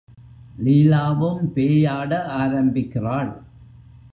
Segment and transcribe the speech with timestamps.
[0.63, 2.23] லீலாவும் பேயாட
[2.23, 3.31] ஆரம்பிக்கிறாள்.